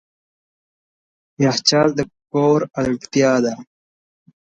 [1.43, 1.99] یخچال د
[2.31, 3.53] کور اړتیا ده.